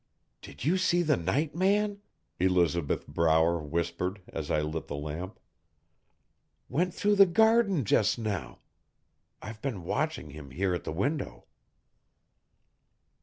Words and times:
'Did 0.41 0.65
you 0.65 0.77
see 0.79 1.03
the 1.03 1.15
night 1.15 1.53
man?' 1.53 2.01
Elizabeth 2.39 3.05
Brower 3.05 3.59
whispered 3.61 4.19
as 4.29 4.49
I 4.49 4.59
lit 4.59 4.87
the 4.87 4.95
lamp. 4.95 5.39
'Went 6.67 6.91
through 6.95 7.13
the 7.17 7.27
garden 7.27 7.85
just 7.85 8.17
now. 8.17 8.57
I've 9.43 9.61
been 9.61 9.83
watching 9.83 10.31
him 10.31 10.49
here 10.49 10.73
at 10.73 10.85
the 10.85 10.91
window.' 10.91 11.45